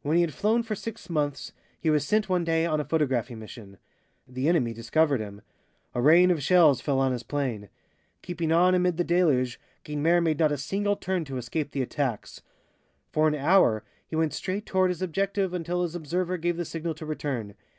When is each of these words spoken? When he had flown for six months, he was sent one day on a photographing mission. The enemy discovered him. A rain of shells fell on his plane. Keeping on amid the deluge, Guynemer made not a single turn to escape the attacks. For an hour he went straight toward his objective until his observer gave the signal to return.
When 0.00 0.16
he 0.16 0.22
had 0.22 0.32
flown 0.32 0.62
for 0.62 0.74
six 0.74 1.10
months, 1.10 1.52
he 1.78 1.90
was 1.90 2.06
sent 2.06 2.30
one 2.30 2.44
day 2.44 2.64
on 2.64 2.80
a 2.80 2.84
photographing 2.86 3.38
mission. 3.38 3.76
The 4.26 4.48
enemy 4.48 4.72
discovered 4.72 5.20
him. 5.20 5.42
A 5.94 6.00
rain 6.00 6.30
of 6.30 6.42
shells 6.42 6.80
fell 6.80 6.98
on 6.98 7.12
his 7.12 7.22
plane. 7.22 7.68
Keeping 8.22 8.52
on 8.52 8.74
amid 8.74 8.96
the 8.96 9.04
deluge, 9.04 9.60
Guynemer 9.84 10.22
made 10.22 10.38
not 10.38 10.50
a 10.50 10.56
single 10.56 10.96
turn 10.96 11.26
to 11.26 11.36
escape 11.36 11.72
the 11.72 11.82
attacks. 11.82 12.40
For 13.12 13.28
an 13.28 13.34
hour 13.34 13.84
he 14.06 14.16
went 14.16 14.32
straight 14.32 14.64
toward 14.64 14.88
his 14.88 15.02
objective 15.02 15.52
until 15.52 15.82
his 15.82 15.94
observer 15.94 16.38
gave 16.38 16.56
the 16.56 16.64
signal 16.64 16.94
to 16.94 17.04
return. 17.04 17.54